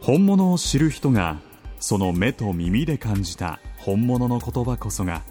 [0.00, 1.40] 本物を知る人が
[1.80, 5.22] その目と耳で感じた本物の言葉こそが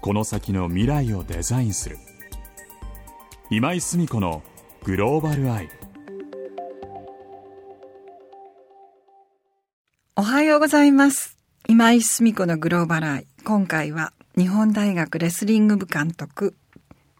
[0.00, 1.98] この先の未来をデザインする。
[3.50, 4.42] 今井澄子の
[4.82, 5.68] グローバルアイ
[10.16, 11.36] おはようございます。
[11.68, 16.56] 今井澄子のグローバルアイ今回は日本大学レスリング部監督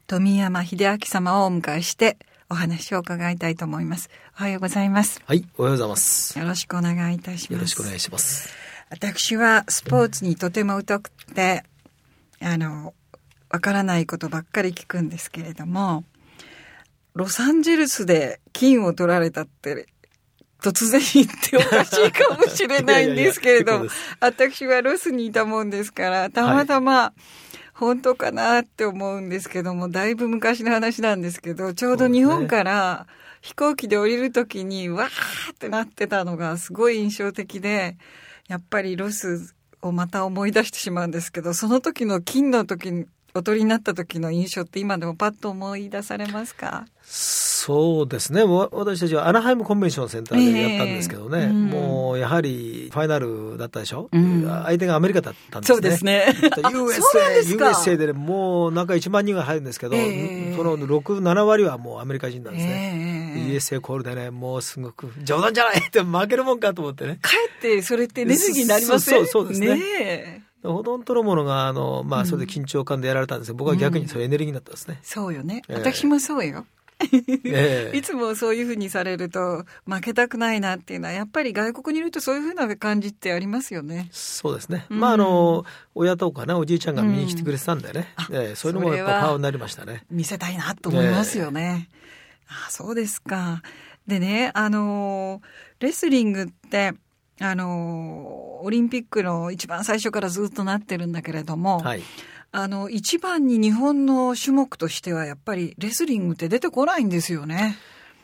[0.09, 2.19] 富山秀明様をお迎えして
[2.51, 4.11] お話を伺いたいと思います。
[4.37, 5.23] おはようございます。
[5.25, 6.37] はい、おはようございます。
[6.37, 7.53] よろしくお願いいたします。
[7.53, 8.49] よろしくお願いします。
[8.91, 11.63] 私はスポーツにとても疎くて、
[12.41, 12.95] あの、
[13.49, 16.03] わからないことばっかり聞くんですけれども、
[17.15, 19.87] ロサンゼルスで金を取られたって
[20.65, 23.87] 突然言っておかしいかもしれないんですけれども、
[24.19, 27.13] 私はロスにいたもんですから、たまたま、
[27.75, 33.07] 本当かなって思うんですけども、だいぶ昔の話なんですけど、ちょうど日本から
[33.41, 37.97] 飛行機で降りるときに、わーってなってたのがすごい印象的で、
[38.49, 46.87] やっぱりロスをまた思い出してしまうんですけど、その時の金の時に、おとりになった時の印象って今でもパッと思い出されますか？
[47.65, 48.43] そうですね。
[48.43, 55.75] 私たちはアナハイムコンベンションセンターでやったんですけどね、えーうん、もうやはりファイナルだったでしょ、うん、相手がアメリカだったんですね。
[55.75, 56.27] そうですね。
[56.61, 63.35] USA、USA で、ね、もうなんか1万人が入るんですけど、えー、その6、7割はもうアメリカ人なんですね。
[63.35, 67.19] えー、USA コールでね、もうすごく冗談じゃない って負けるもんかと思ってね。
[67.23, 69.17] かえってそれってエネルギーになりますね。
[69.17, 69.69] そうそうですね。
[69.69, 74.99] ねほとんどのものが、あの、まあ、それで緊張感でやられたんですけど、僕は逆にそれエネルギーになったんですね。
[75.03, 75.63] そうよね。
[75.69, 76.67] 私もそうよ。
[76.69, 76.75] え
[77.93, 84.09] いつもそういうふうにされると負けたくないなっていうのはやっぱり外国にいるとそういうふうな感じってありますよね。
[84.11, 84.87] そうですね。
[84.91, 90.05] うん、まああの親とかねおじいちゃんが見に来てくれてたんでね、うん、えー、そういうのもやっぱパワーになりましたね。
[90.11, 91.89] 見せたいなと思いますよね。
[92.49, 93.63] えー、あそうですか。
[94.07, 95.41] でねあの
[95.81, 96.93] レスリングって
[97.41, 101.79] あのオリンピックの一番最初からずっとなってるんだけれども。
[101.79, 102.03] はい
[102.57, 107.77] あの、一番に日本の種目としてはやっぱりレスリングって出てこないんですよね。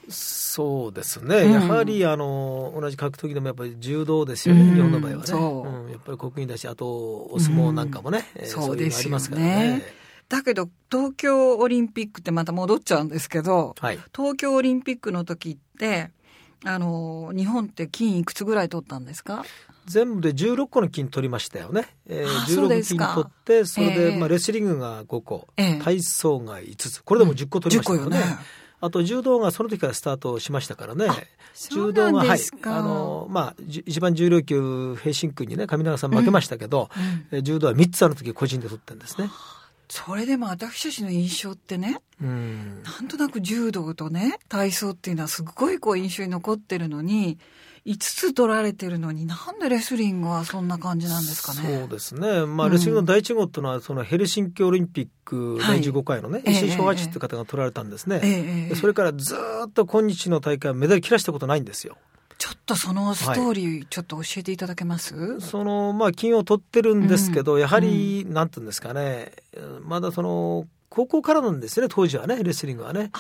[0.09, 5.89] そうですね、うん、やはりあの同じ格闘技でもやっぱり柔道ですよね、うん、日本の場合はね、う。
[5.89, 6.87] ん、やっぱり国技だし、あと
[7.31, 9.83] お相撲なんかもね、うん、そうですよね。
[10.29, 16.13] だけど東京オリンピックってまた戻っちゃうんですけど、はい、東京オリンピックの時って
[16.65, 19.45] あの日本って金いくつぐらい取ったんですか？
[19.87, 21.87] 全部で16個の金取りましたよね。
[22.07, 28.05] えー、16金取って、それで、まあ、レスリングが5個、えー、体操が5つ、これでも10個取りましたよね。
[28.05, 28.37] うん、よね
[28.83, 31.09] あと柔道がその時からスタートしましたからね。
[31.71, 32.41] 柔道が、はい。
[32.63, 36.89] あの、まあ、一番重量級、平真君にね、上永さん負けましたけど、
[37.31, 39.31] うんうん、柔道は3つある時個人で取ってるんですね。
[39.91, 47.39] それでも私たちの印象ってね、うん、なんとなく柔道とね、体操っていうのはすごいこう印象に残ってるのに、
[47.87, 51.79] 5つ取られてるのになんでレスリングはそんな感じなんですかね？
[51.81, 52.47] そうですね。
[52.47, 58.21] まあ、レスリングの第一号っていうのは、そのヘルシンキオリンピック第15回のね、石井昭八って方が取られたんですね。
[58.23, 59.35] ええそれからず
[59.67, 61.97] っと今日の大会はメダル切らしたことないんですよ。
[62.41, 69.33] ちょっとそのストーリー、ちょっと教えていただけます、はい、その、まあ、金を取ってるんですけど、うん、やはり、なんていうんですかね、
[69.83, 73.13] まだその、高校からなんですね、当時はね、レスリングはね。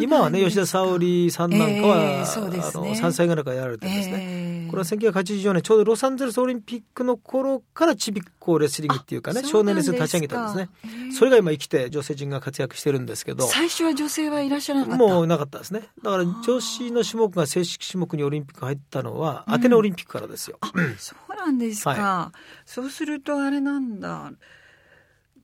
[0.00, 4.16] 今はね、吉田沙保里さんなんかは、えーね、あの3歳ぐらいからやられてるんですね。
[4.18, 10.70] えー、これは1984年、ちょうどロサンゼルスオリンピックの頃からちびっこレスリングっていうかね、少年レスリング立ち上げたんですね。
[10.84, 13.46] えー、それが今生きて女性陣が活躍してるんですけど。
[13.46, 15.82] 最初は女性はいらっしゃらなかったもうなかったですね。
[16.02, 20.58] だから女子の種目が正式種目にオリンピック入ったのは、アテネオリンピックからですよ。
[20.74, 21.90] うん、そうなんですか。
[21.90, 24.32] はい、そうするとあれなんだ。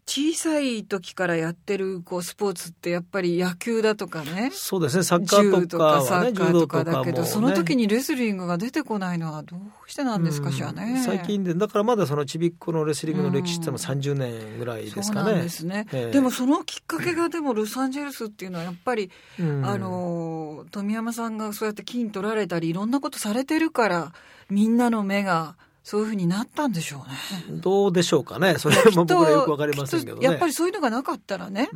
[0.09, 4.51] 小さい時からやってるこうスポーツってやっぱり野球だとかね。
[4.55, 9.61] そうですね、サッカーとか、ね、サッカーとかだけど、ね、その時にレスリングが出てこないのはどう
[9.91, 11.03] してなんですかしらね。
[11.05, 15.43] 最近で、だからまだそのちびっこのレスリングの歴史っても30年ぐらいですかね。
[15.43, 15.87] ですね。
[15.93, 24.13] えー、でもそのきっかけがでもロサンゼルスっていうのはやっぱり、あの、富山さんがそうやって金取られたりいろんなことされてるから、
[24.49, 25.57] みんなの目が、
[25.89, 27.03] そういうふうになったんでしょ
[27.49, 27.61] うね。
[27.63, 28.59] どうでしょうかね。
[28.59, 30.23] それも僕らよくわかりませんけどね。
[30.23, 31.71] やっぱりそういうのがなかったらね、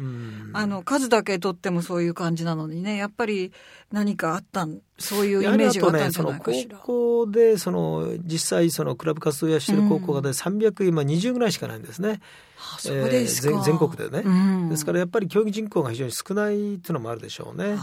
[0.52, 3.52] あの、数だけ取ってもそういう感じなのにね、やっぱり
[3.90, 6.76] 何かあったん、そういうイメージがあったんじゃないかしら。
[6.76, 12.20] ね、高校で、その、実際、その、クラブ活動やしてる高校がで300、今20ぐらいしかないんですね。
[12.58, 17.78] あそうですか、全国でね、ですからやっぱり競技人口が非常に少ないっていうのもあるでしょうね。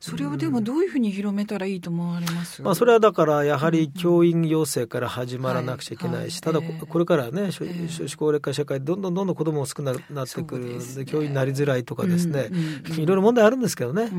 [0.00, 12.50] それをでもどういうふうに広めたらいいと思われます、まあ、それはだからやはり教員養成から始まらなくちゃいけないし、ただこれからね少子高齢化社会どんどんどんどん子供も少なくなってくるんで教員になりづらいとかですね、
[12.98, 14.10] いろいろ問題あるんですけどね。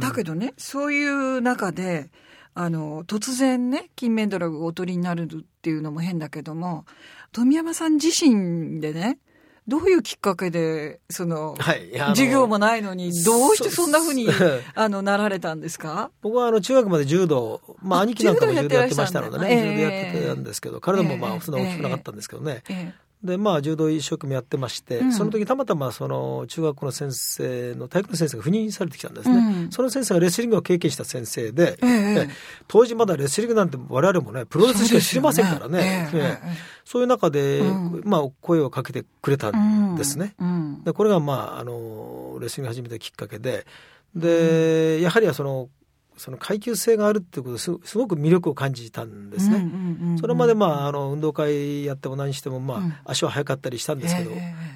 [0.00, 2.10] だけどねそういう中で
[2.54, 5.26] あの突然ね金メダルをお取りになるっ
[5.62, 6.86] ていうのも変だけども
[7.32, 9.18] 富山さん自身でね
[9.68, 14.14] どういうきっかけで、その、はい、授業もないのに、どうしてそんなふう。
[14.14, 14.26] に、
[14.74, 16.10] あの、なられたんですか？
[16.22, 22.62] 僕は、あの、中学まで柔道、まあ、兄貴なんかも柔道やってましたのでね、柔道やってたんですけど、体もまあ、そんな大きくなかったんですけどね。
[23.22, 32.30] でまあ柔道一生懸命やってまして、うん、その時たまたまその中学校の先生の体育の先生が赴任されてきたんですね、うん、その先生がレスリングを経験した先生で、えー、
[32.68, 36.50] 当時まだレスリングなんて我々もねプロレスしか知りませんからね、そう、ねえー、
[36.84, 40.34] そういう中で、うん、まあ、声をかけてくれたんですね、
[40.84, 43.66] でこれがまああのレスリング始めたきっかけで。
[44.14, 45.68] で、やはりその
[46.18, 49.66] その階級性があるっていうことすすごく魅力を感じたんですね。
[50.20, 54.30] それまでまああの運動会やっても何してもまあ、足は速かったりしたんですけど、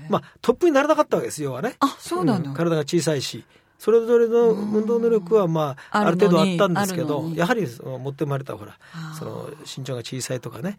[0.09, 1.77] まあトップにならなかったわけですよはね。
[1.81, 3.45] あそうなの、体が小さいし。
[3.79, 8.79] それぞれの運動能力はまあある程度あったんですけどやはり持って生まれたほら
[9.19, 10.79] その身長が小さいとかね、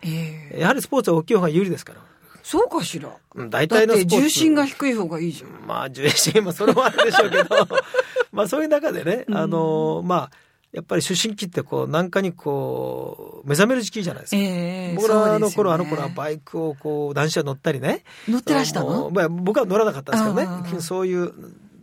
[0.58, 2.00] やはりスポーツは大きい方が有利ですから。
[2.44, 3.10] そうかしら。
[3.50, 5.66] 大体の重心が低い方がいいじゃん。
[5.66, 7.68] まあ重心もそれもあるでしょうけど、
[8.32, 10.32] まあそういう中でね、あのまあ
[10.74, 14.38] やっぱり出身期ってこう何かにこう目覚める時期じゃないですか。
[14.38, 18.04] えー、僕らの頃、ね、あの頃はバイクをこう男子は乗ったりね。
[18.28, 19.12] 乗ってらしたの？
[19.12, 20.30] まあ、僕は乗らなかったんですけ
[20.66, 20.82] どね。
[20.82, 21.32] そういう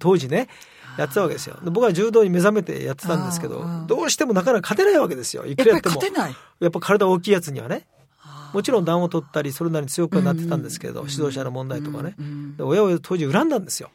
[0.01, 0.49] 当時ね。
[0.99, 1.57] やってたわけですよ。
[1.63, 5.47] 僕は柔道に目覚めてやってたんですけど、どうしてもなかなか勝てないわけですよ。
[5.47, 5.95] いくらやっても。
[6.59, 7.87] やっぱ体大きいやつにはね。
[8.53, 12.17] もちろん暖を取ったり、それなりに強くはなってたんですけど、指導者の問題とかね。
[12.59, 13.91] 親を当時恨んだんですよ。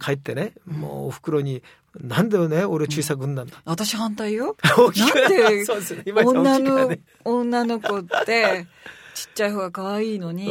[0.00, 1.62] 帰ってね、もうお袋に
[2.00, 3.56] なんだよね、俺小さくんなんだ。
[3.64, 4.56] 私反対よ。
[4.76, 8.66] 大きくなんで、女の、女の子って、
[9.16, 10.46] ちっちゃい方が可愛いのに、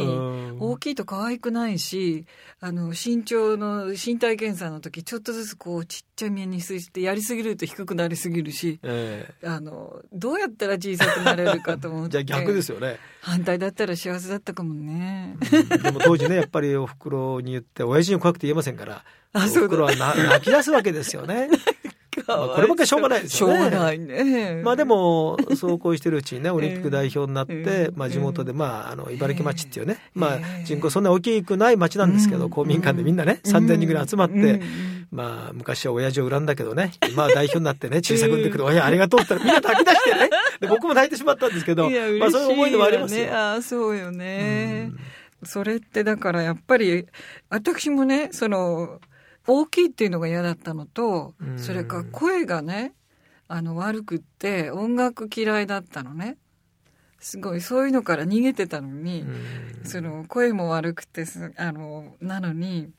[0.58, 2.26] 大きいと可愛くないし、
[2.58, 12.10] あの、身長の身体検査の時、ちょっとずつこう、ちっちゃい目にしてやりすぎると低くなりすぎるし、えー、あの、どうやったら小さくなれるかと思って。
[12.24, 12.98] じゃあ逆ですよね。
[13.20, 15.36] 反対だったら幸せだったかもね。
[15.82, 21.50] でも当時ね、やっぱりお袋に言って、親父に怖くて言えませんから、あそうお袋は泣き出すわけですよね。
[22.26, 23.54] まあ、こればっかりしょうがないですよね。
[23.54, 24.62] しょうがないね。
[24.64, 34.60] まあでも、そうこうしてるうちにね、 オリンピック代表になって、まあ地元で、まあ、あの、茨城町っていうね、まあ人口そんな大きくない町なんですけど、公民館でみんなね、3000人ぐらい集まって、
[35.12, 40.30] まあ昔は親父を恨んだけどね、今は代表になってね、小さくんでくる親ありがとうって言ったらみんな泣き出してね、
[40.60, 41.88] で僕も泣いてしまったんですけど、
[42.18, 43.32] まあそういう思いでもありますよ。
[43.32, 44.92] ああ、そうよね。
[45.44, 47.06] それってだからやっぱり、
[47.50, 49.00] 私もね、その、
[49.46, 52.94] 大きいっていうのが嫌だったのと、それから声がね、
[53.48, 56.36] あの悪くって音楽嫌いだったのね。
[57.18, 59.24] すごいそういうのから逃げてたのに、
[59.84, 61.24] その声も悪くて
[61.56, 62.90] あのなのに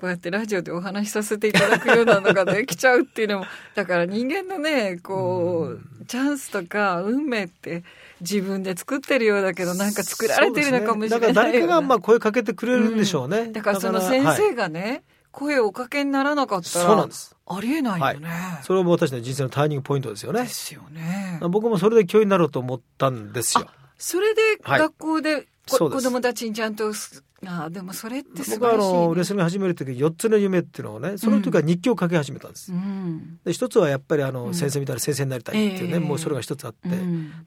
[0.00, 7.84] こうやってラジオでお話しさせていただくようなのができちゃうっていうのも だから人間のねこうチャンスとか運命って
[8.20, 15.02] 自分で作ってるようだけどなんか作られてるのかもしれない、ね、だから誰かがまあ声かけてくれるんでしょうね、うん、だからその先生がね、はい
[15.34, 17.36] 声をおかけにならなかったら、そうなんです。
[17.46, 20.42] ありえないよね、はい、それも私の人生のターニングポイントですよね。
[20.42, 21.40] ですよね。
[21.42, 23.66] 僕もそれで教員になろうと思ったんですよ。
[23.98, 26.92] それで学校で、はい、子供たちにちゃんと
[27.46, 36.88] あでもそれって僕はあのレスリング始める時4つの夢っていうのをねその時は日記を書き始めたんです、うん、で一つはやっぱりあの、先生みたいな先生になりたいっていうね、もうそれが一つあって、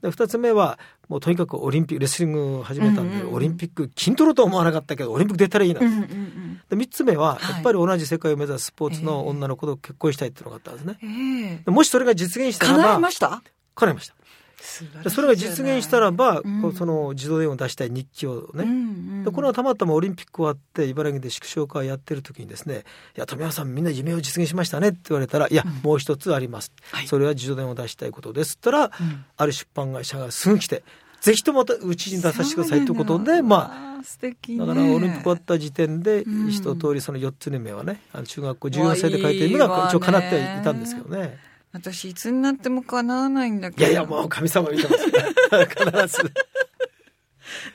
[0.02, 0.78] で二つ目は
[1.08, 13.42] もうとにかくオリンピックレスリング始めたんで、オリンピック筋トレとは思わなかったけどオリンピック出たらいいな、うんうん、で三つ目はやっぱり同じ世界を目指すスポーツの女の子と結婚したいっていうのがあったんですね、えー、もしそれが実現したらば叶いました？
[13.74, 14.14] 叶いました
[14.60, 18.72] それが実現したらば、うん、その自動電話を出したい日記をね、うんう
[19.20, 22.84] ん、でこれはたまたまオリンピック終わって茨城で縮小会やってる時にですね
[23.16, 28.90] 「いや富山さんみんな夢を実現しましたね」って言われたら「いや、うん、もう一つあります、はい、それは自動電話を出したいことです」ったら、
[29.36, 30.82] ある出版会社がすぐ来て
[31.20, 41.47] 「ぜひともうちに出させてください」ということでまあ素敵、ね、だからオリンピック終わった時点で一通りその4つの目はね中学校14歳で書いてるのが一応かなっていたんですけどね。
[41.72, 43.82] 私いつになっても叶わないんだけど。
[43.82, 45.04] いやいやもう神様見てます。
[45.04, 46.32] 必 ず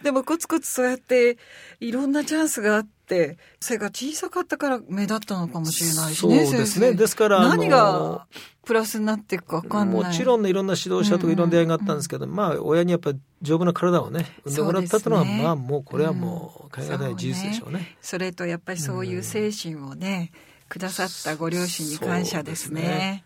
[0.04, 1.38] でもコツコツそうやって
[1.80, 6.94] いろんなチャンスがあって背が小さかったから目立ったのかもしれないしねそうですね。
[6.94, 8.28] ですから何が
[8.66, 10.04] プラスになっていくか分かんない。
[10.04, 12.32] もちろんねいろんな指導者とかいろんな出会いがあったんですけど、うん。
[12.32, 20.32] うん、まあ親にやっぱり丈夫な体をね産んでもらったというのは、ね、まあもうこれはもう考えない事実でしょうね、うん、それとやっぱりそういう精神をね、
[20.70, 22.82] くださったご両親に感謝ですね。
[22.82, 23.24] すね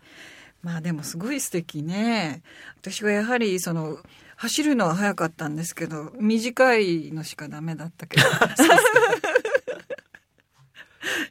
[0.62, 2.42] まあでもすごい素敵ね。
[2.80, 3.98] 私はやはりその
[4.36, 8.26] 走るのは早かったんですけど短いのしかダメだったけど。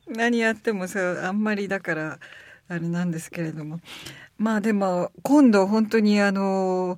[0.07, 2.19] 何やってもそうあんまりだから
[2.67, 3.79] あれなんですけれども
[4.37, 6.97] まあでも今度本当にあの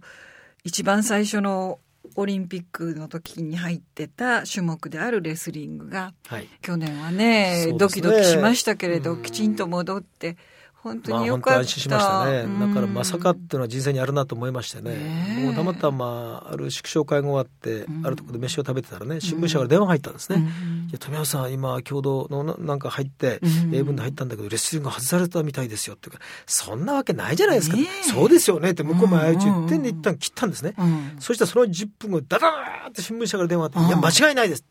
[0.63, 1.79] 一番最初の
[2.15, 10.38] オリンピックの時に入ってた種目であるレスリングが、はい、去年はね、ね、ドキドキしましたけれど、きちんと戻って
[10.81, 20.39] 本当によかった、まあ、安心しましたね、だからまさかっていうのは人生にあるなと思いましてね、ねもうたまたまある祝勝会が終わって、あるところで飯を食べてたらね新聞社から電話入ったんですね、う
[20.86, 23.39] ん、いや富山さん今共同のなんか入って、
[23.74, 26.09] 英文で入ったんだけどレスリング外されたみたいですよって
[26.45, 28.71] そんなわけないじゃないですか、ね、そうですよね。
[28.71, 29.83] って向こうも相打ち言ってん。
[29.83, 34.63] で一旦切ったんですね、うん、そしたらその10分後ダダーって新聞社から電話あって、いや間違いないです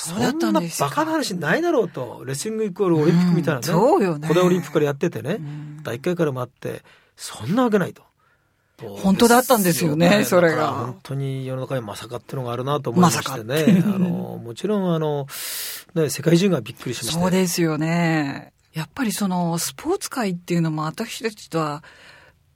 [0.00, 5.38] そんなバカな話ないだろうとレスリングイコールオリンピックみたいなね,、そうよね古代オリンピックからやっててね、
[5.82, 6.82] 第1回からもあって
[7.16, 8.08] そんなわけないと。
[8.78, 10.68] 本当だったんですよね、それが。
[10.68, 13.82] 本当に世の中にまさかっていうのがあるなと思いましてね。
[13.84, 14.08] ま、あの、
[14.40, 15.26] もちろんあの、
[15.96, 17.20] ね、世界中がびっくりしました。
[17.20, 18.52] そうですよね。
[18.74, 21.82] やっぱりその、スポーツ界っていうのも私たちとは、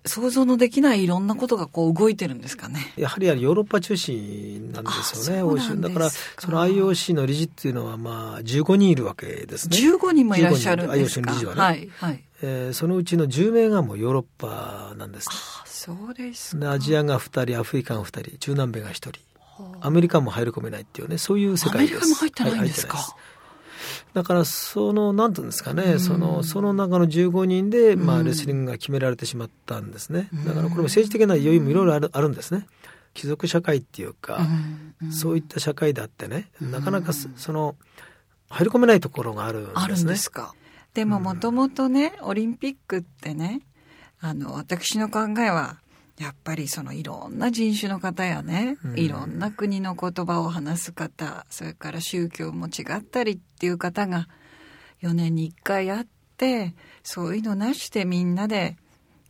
[0.05, 2.93] 想像のできないいろんなことがこう動いてるんですかね。
[2.97, 5.81] やはりヨーロッパ中心なんですよね、欧州。
[5.81, 9.77] だから、その IOC の理事っていうのは、まあ、15人いるわけですね。
[9.77, 11.61] 15人もいらっしゃるんですか IOC の理事はね。
[11.61, 11.91] はい。
[11.97, 12.25] はい。
[12.45, 15.29] えー、そのうちの10名がもうヨーロッパなんです。
[15.31, 19.13] あそうですアジアが2人、アフリカが2人、中南米が1人。
[19.81, 21.97] アメリカも入り込めないっていうね、そういう世界です。
[21.97, 23.32] アメリカも入ってないんですか、はい
[24.15, 32.67] だからそのなんていうんですかね、そのその中の15人で、まあ、レスリングが決められてしまったんですね、だからこれも政治的な要因もいろいろあるあるんですね。
[33.15, 34.41] 貴族社会っていうか、
[35.11, 37.77] そういった社会であってねなかなかその
[38.49, 39.81] 入り込めないところがあるんですね。
[39.83, 40.55] あるんですか。
[40.95, 43.63] でももともとねオリンピックってね
[44.21, 45.79] あの私の考えは
[46.19, 54.29] やっぱりそのいろんな人種の方やね、うん、いろんな国の言葉を話す方それから宗教も違ったりっていう方が
[55.03, 58.77] 4年に1回会ってそういうのなしてみんなで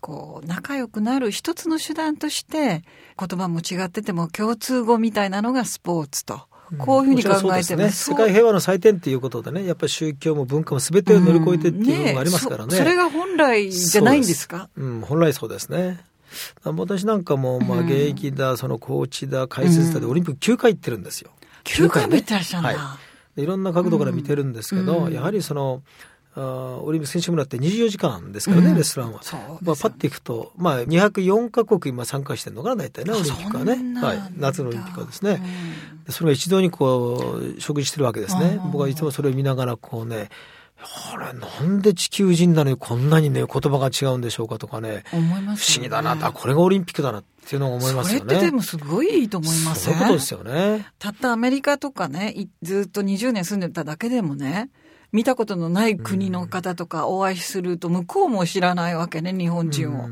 [0.00, 2.82] こう仲良くなる一つの手段として
[3.18, 6.48] 言葉も違ってても共通語みたいなのがスポーツと。
[6.78, 12.62] こういうふうに考えてます、ね、世界平和の祭典っていうことでね、やっぱり宗教も文化もすべてを乗り越えてっていうのがありますからね。
[12.64, 12.82] うんねそ。
[12.82, 14.70] それが本来じゃないんですか？
[14.74, 16.02] うん、本来そうですね。
[16.64, 21.30] 私なんかも、まあ、現役だ、そのコーチだ、解説だで、オリンピック9回行ってるんですよ。
[21.64, 22.78] 9回も行ってらっしゃるんだ。
[22.78, 22.98] は
[23.36, 25.82] い、いろんな角度から見てるんですけど、やはりその、
[26.34, 29.20] あオリンピック選手村って24時間ですからね、うん、レストランは。
[29.60, 34.00] まあ、パッていくと、まあ、204か国今参加してるのかな、大体ね、オリンピックはね。
[34.00, 34.32] はい。
[34.38, 35.42] 夏のオリンピックはですね。
[36.06, 38.58] うん、それが一堂にこう、食事してるわけですね。
[38.72, 40.30] 僕はいつもそれを見ながら、こうね、
[40.82, 45.04] あれ、なんで地球人なのにこんなにね、言葉が違うんでしょうかとかね。
[45.12, 48.24] 思います、ね、不思議だな、これがオリンピックだなっていうのを思いますよね。
[48.24, 49.94] それってでもすごいいいと思いますね。
[49.94, 50.86] そういうことですよね。
[50.98, 54.70] たったアメリカとかね、ずっと20年住んでただけでもね、
[55.12, 60.08] 見たことのない国の方とかお会いすると、向こうも知らないわけね、日本人を。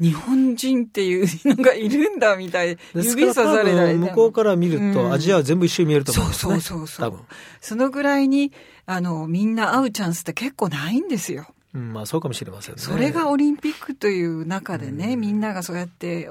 [0.00, 6.52] 日本人っていうのがいるんだみたい指さされたり向こうから見ると、アジアは全部一緒に見えると思うんですね。
[6.54, 7.20] そうそうそう。
[7.60, 8.50] そのぐらいに
[8.92, 11.46] あの、みんな会うチャンスって結構ないんですよ。
[11.74, 12.80] うん、まあそうかもしれませんね。
[12.80, 16.28] それがオリンピックという中でね、うん、みんながそうやって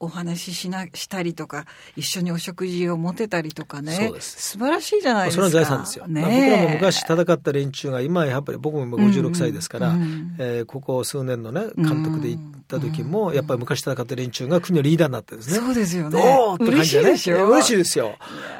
[0.00, 3.92] お話ししなしたりとか一緒にお食事を持てたりとかね。
[3.92, 4.52] そうです。
[4.52, 15.58] 素晴らしいじゃないですか、それは財産ですよ、ね、まあ、僕らも昔戦った連中が今やっぱり僕も今56歳ですから、うんうん、えー、ここ数年のね監督で行った時も、やっぱり昔戦った連中が国のリーダーになってですね。
[15.58, 16.22] そうですよね。
[16.22, 17.08] おって感じでね。
[17.10, 18.16] 嬉しい嬉しいですよ。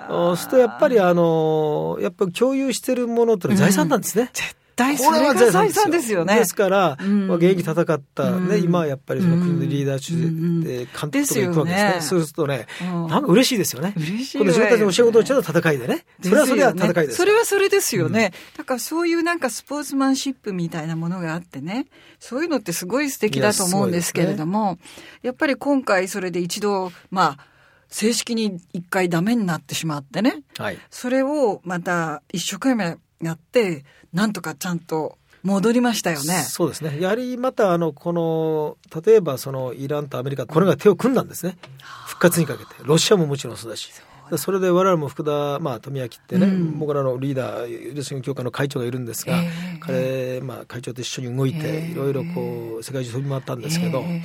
[0.08, 6.24] そうするとやっぱりあのやっぱり共有してるものって財産なんですね、うん対それが財産ですよ。
[6.24, 6.36] ね。
[6.36, 10.14] ですから、うん、現役戦ったね、うん、今はやっぱりその国のリーダー中
[10.64, 11.92] で監督とか行くわけですね。
[11.96, 13.22] うん、そうするとね、なん。
[13.22, 13.92] か嬉しいですよね。
[13.96, 16.06] 嬉しい、自分たちのお仕事をちょっと戦いでね。
[16.22, 17.16] それはそれは戦いです。
[17.16, 18.32] それはそれですよね。
[18.56, 21.86] だからそういうなんかスポーツマンシップみたいなものがあってね、
[22.20, 24.78] そういうのってすごい素敵だと思うんですけれども、ね、
[25.22, 27.46] やっぱり今回それで一度、まあ、
[27.90, 36.42] 正式に一回ダメになってしまってね、はい、それをまた一生懸命やって、なんとかちゃんと戻りましたよね。
[36.42, 37.00] そうですね。
[37.00, 41.56] やはりまたあのこの例えばそのイランとアメリカこれが手を組んだんですね。
[42.06, 42.70] 復活にかけて。
[42.82, 43.90] ロシアももちろんそうだし。
[44.36, 54.22] それで我々も福田、まあ、富明ってね、うん、僕らのリーダー、レスリング協会の会長がいるんですが、えー、彼、まあ、会長と一緒に動いて、いろいろこう、世界中飛び回ったんですけど、えー、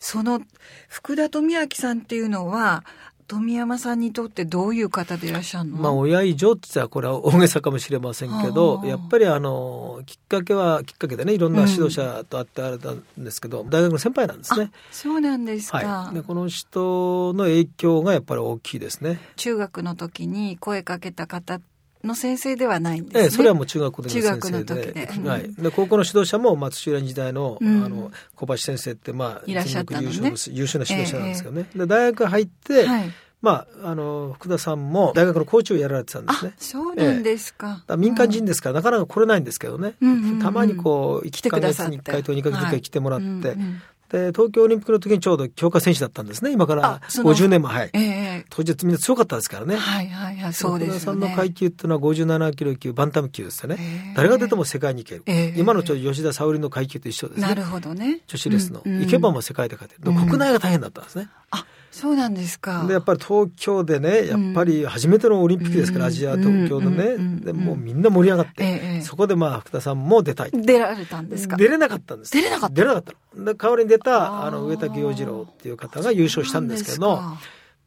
[0.00, 0.40] その
[0.88, 2.84] 福田富明さんっていうのは、
[3.30, 5.76] 富山さんにとってどういう方でいらっしゃるの？
[5.76, 14.72] まあ、親以上って言ったらこれは大げさかもしれませんけど、やっぱりあの、きっかけは、きっかけでね、いろんな指導者と会ってあれなんですけど、うん、大学の先輩なんですね。
[14.90, 15.78] そうなんですか。
[15.78, 19.20] はい、でこの人の影響がやっぱり大きいですね。
[19.36, 21.60] 中学の時に声かけた方
[22.04, 23.22] の先生ではないんですね。
[23.22, 24.92] ええ、それはもう中学校の先生で。
[24.92, 25.52] でうん、はい。
[25.54, 31.66] で、高校の指導者も、まあ、土浦時代の、うん、あの、小橋先生って、まあ、いらっしゃったの、ね、優秀な指導者なんですけどね。
[31.74, 33.10] え、で、大学入って、はい
[33.42, 36.54] まあ、あの、福田さんも大学のコーチをやられてたんですね。
[36.58, 37.82] そうなんですか。
[37.88, 39.94] ええ、民間人ですから、なかなか来れないんですけどね。
[40.42, 46.50] たまにこう、1ヶ月に1回と2ヶ月に1回来てもらって、はいうんうんで、東京オリンピックの時にちょうど強化選手だったんですね。
[46.50, 47.72] 今から50年前。
[47.72, 47.90] はい。
[47.92, 48.00] え
[48.42, 49.76] え、当時みんな強かったですからね。
[49.76, 50.52] はいはいはい。
[50.52, 50.98] そうですね。
[50.98, 53.76] さんの階級っていうのは57キロ級、バンタム級ですよね。
[53.78, 55.22] えー、誰が出ても世界に行ける。
[55.26, 57.46] えー、今のちょ吉田沙保里の階級と一緒ですね。
[57.46, 58.20] なるほどね。
[58.26, 58.82] 女子レスの。
[58.84, 60.12] うんうん、行けばも世界で勝てる。
[60.12, 61.28] 国内が大変だったんですね。
[61.52, 62.84] あそうなんですか。
[62.86, 70.50] で、やっぱり東京でね、やっぱり初めてのオリンピックですから、アジア、東京のね、でもうみんな盛り上がって、そこでまあ、福田さんも出たい。
[70.52, 71.56] 出られたんですか？
[71.56, 72.32] 出れなかったんです。
[72.32, 72.74] 出れなかった？
[72.74, 77.20] 出れなかったで代わりに出た、あの、上竹洋次郎っていう方が優勝したんですけど、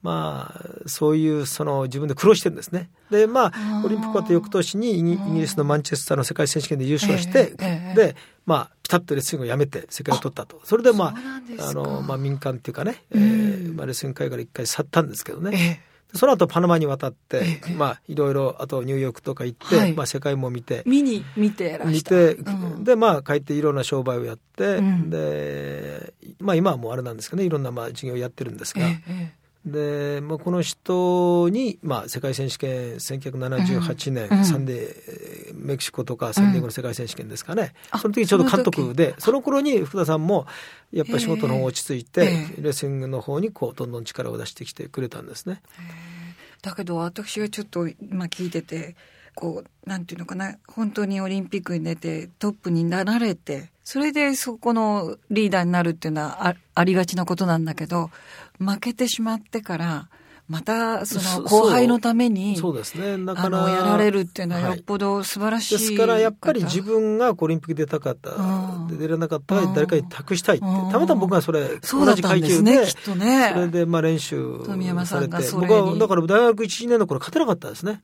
[0.01, 2.89] まあ、そういうその自分で苦労してるんですね。
[3.09, 7.53] で、まあ、オリンピック終わって翌年にイギリスのマンチェスターの世界選手権で優勝して、
[7.95, 10.61] で、まあ、ピタッとレッスンをやめて世界を取ったと。
[10.63, 15.81] それでまあ、あの、まあ民間っていうかね、えー、まあレッスン会から一回去ったんですけどね。
[16.13, 20.83] その後パナマに渡って、まあいろいろ、あとニューヨークとか行って、はい、まあ世界も見て。
[20.85, 40.45] 見に、見てら見て、うん、で、まあ帰っていろんな商売をやって、うん、で、まあ今はもうあれなんですけどね、いろんなまあ事業をやってるんですが、ええで、まあ、この人に、まあ、世界選手権1978年、うん、サンデーメキシコとかサンデーゴの世界選手権ですかね、うん、その時ちょうど監督でその頃に福田さんも
[40.91, 45.61] やっぱり仕事の方落ち着いてレスリングの方にこうどんどん力を出してきてくれたんですね。
[46.61, 48.95] だけど私がちょっと今聞いてて
[49.35, 58.09] こうなんていうのかな本当にオリンピックに出てトップになられてそれでそこのリーダーになるっていうのはあありがちなことなんだけど
[58.59, 60.07] 負けてしまってから
[60.49, 63.17] またその後輩のためにそうですね。
[63.25, 68.31] だからやられるっていうのはよっぽど素晴らしい、はい、ですからやっぱり自分がオリンピック出たかった、
[68.89, 74.63] で出れなかったら誰かに託したいってたまたま僕がそれ同じ階級で、ね、きっとね、それでまあ練習
[75.05, 75.37] されて。
[75.53, 78.01] 僕はだから大学1年の頃勝てなかったですね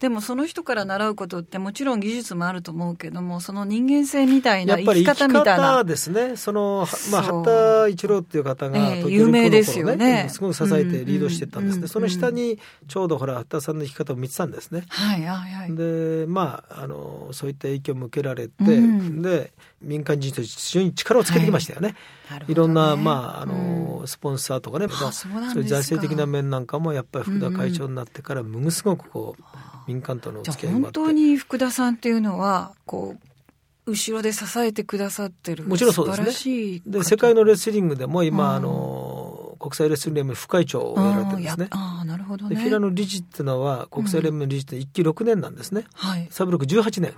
[0.00, 5.50] でもその人から習うことってもちろん技術もあると思うけども、その人間性みたいな生き方みたいな。
[5.50, 6.36] やっぱりですね。
[6.36, 10.26] その、まあ、八田一郎っていう方が、えー、有名ですよね。
[10.30, 11.86] すごく支えてリードしてたんですね。
[11.86, 14.84] その下に、ちょうどほら、八田さんの生き方を見てたんですね。
[14.88, 15.76] はいはいはい。
[15.76, 21.94] で、まあ、あの、そういった影響を向けられて、うん、で、民間人として非常に力をつけてきましたよね。
[22.28, 29.42] はい、ね、いろんな、まあ、あの、うん、スポンサーとかね、そういう財政的な面なんかも、やっぱり福田会長になってから、ものすごくこう、
[29.86, 36.80] 民間との付き合い本当に福田さんっていうのはこう後ろで支えてくださってるもちろんそうですね。
[36.86, 41.66] で世界のレスリングでも今、うん、あの国際レスリング連盟副会長をやられてるんですね。
[41.70, 45.82] ああなるほど、ね、でフィラの理事っていうのは国際連盟理事って1期6年なんですね。
[46.02, 47.14] うん、はい、サブロク18年。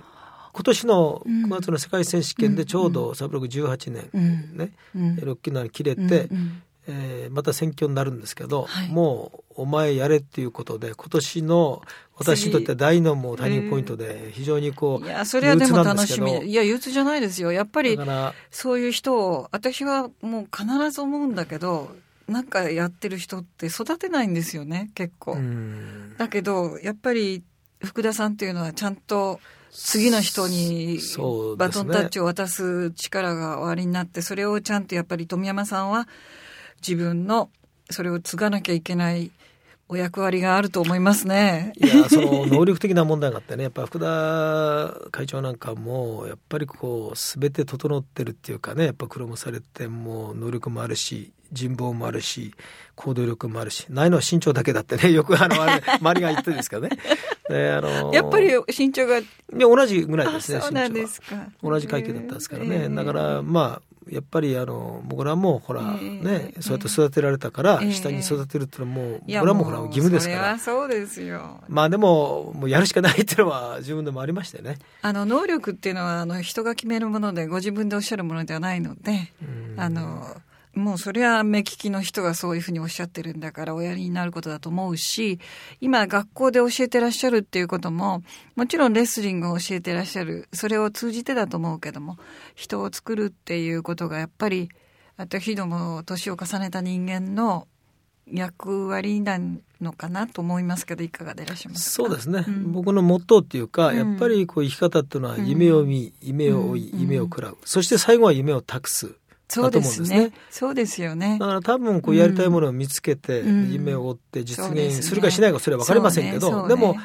[0.53, 6.01] 今年の9月の世界選手権でちょうどサブロク18年、うん、ね、うん、6期なに切れて、
[6.31, 11.81] うんえー、また選挙になるんですけど、はい、もうお前やれっていうことで今年の
[12.15, 16.45] 私にとって大のもうターニングポイントで非常にこう、いやそれはでも楽しみ。
[16.45, 17.51] いや憂鬱じゃないですよ。
[17.51, 17.99] やっぱり
[18.49, 21.91] そういう人を私はもう必ず思うんだけど
[22.27, 25.37] なんかやってる人って育てないんですよね結構。
[26.17, 27.43] だけどやっぱり
[27.83, 29.39] 福田さんっていうのはちゃんと
[29.71, 30.99] 次の人に
[31.57, 36.07] バトンタッチを渡す力がおありになって、それをちゃんとやっぱり富山さんは
[36.81, 37.49] 自分の
[37.89, 39.31] それを継がなきゃいけない
[39.89, 41.71] お役割があると思いますね。
[41.77, 52.53] いや、その能力的な問題があってね、やっぱ福田会長なんかも、やっぱりこう、すべて整ってるっていうかね、やっぱ苦労もされて、もう能力もあるし、人望もあるし、
[52.95, 56.89] 行動力もあるし、ないのは身長だけだってね、 よくあの、あれ、 周りが言ってるんですけどね。
[57.49, 59.21] で、あのやっぱり身長が。
[59.53, 61.47] 同じぐらいですね、そうなんですか。
[61.63, 62.89] 同じ階級だったんですからね。
[62.89, 70.59] だから、まあ、やっぱりあの僕らもほら、ね、そうやって育てられたから、下に育てるっていうのはもう、僕らもほら義務ですから。
[70.59, 71.61] そうですよ。
[71.67, 74.79] まあでも、もうやるしかないっていうのは自分でもありましてね。
[75.01, 79.33] あの、能力っていうのは、あの、人が決めるもので、ご自分でおっしゃるものではないので、
[79.77, 80.37] あの、
[80.77, 85.39] もうそれは目利きの人がそういうふうにおっしゃってるんだからおやりになることだと思うし、
[85.81, 88.23] 今学校で教えてらっしゃるっていうことも、
[88.55, 92.17] もちろんレスリングを教えてらっしゃる、それを通じてだと思うけども、
[92.55, 94.69] 人を作るっていうことがやっぱり、
[95.17, 97.67] 私ども年を重ねた人間の
[98.31, 99.39] 役割な
[99.81, 109.15] のかなと思いますけどいかがでいらっしゃいますそうですね、うん、僕のモットーっていうか、やっぱりこう生き方っていうのは夢を見、夢を追い、夢を食らう、そして最後は夢を託す
[109.47, 110.31] そうですね。
[110.49, 111.37] そうですよね。
[111.39, 116.95] だから多分こうやりたいものを見つけて、夢を追って実現するかしないかそれは分かりませんけど、でも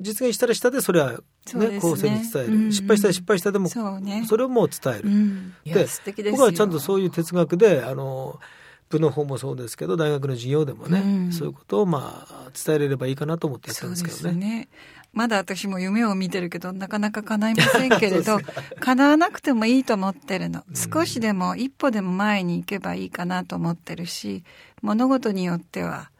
[0.00, 1.20] 実現したらしたでそれは
[1.54, 5.10] ね後世に伝える、失敗したら失敗したでもそれをもう伝える。
[5.64, 5.86] で
[6.30, 8.40] 僕はちゃんとそういう哲学であの
[8.92, 14.68] 部の方もそうですけど大学の授業でもね、そういうことをまあ伝えれればいいかなと思ってやったんですけどね。
[15.12, 18.38] まだ私も夢を見てるけどなかなか叶いませんけれど
[18.80, 20.64] 叶わなくてもいいと思ってるの。
[20.74, 24.42] 少しでも一歩でも前に行けばいいかなと思ってるし
[24.80, 26.10] 物事によっては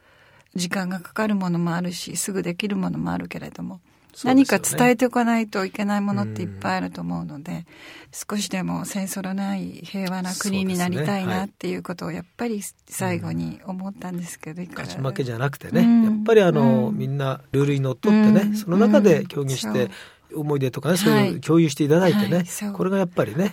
[0.55, 3.81] 時間がかかるものもあるしすぐできるものもあるけれども
[4.25, 7.67] 何か伝えておかないといけないものっていっぱいあると思うので、
[8.13, 19.91] 少しでも戦争のない平和な国になりたいなっていうことをやっぱり最後に思ったんですけど、勝ち負けじゃなくてね、やっぱりあの、みんなルールにのっとってね、その中で協議して、
[20.35, 22.45] 思い出とかね、そういう共有していただいてね、
[22.75, 23.53] これがやっぱりね、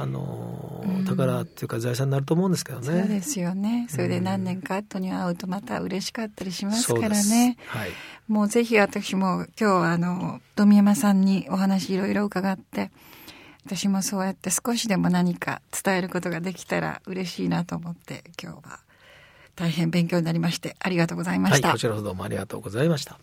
[0.00, 2.86] あの、宝っていうか財産になると思うんですけどね。
[2.86, 3.88] そうですよね。
[3.90, 7.56] それで何年か後に会うとまた嬉しかったりしますからね。
[7.66, 7.90] はい、
[8.28, 12.92] もうぜひ私も今日あの、富山さんにお話いろいろ伺って、
[13.66, 18.78] 私もそうやって少しでも何か伝えることができたら嬉しいなと思って今日は
[19.56, 21.68] 大変勉強になりましてありがとうございました。
[21.68, 23.18] はい、こちらこそどうもありがとうございました。